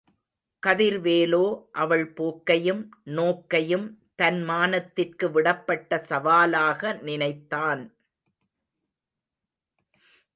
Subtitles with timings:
[0.63, 1.45] கதிர்வேலோ
[1.71, 2.81] அவள் போக்கையும்,
[3.03, 3.85] நோக்கையும்
[4.21, 7.83] தன்மானத்திற்கு விடப்பட்ட சவாலாக நினைத்தான்.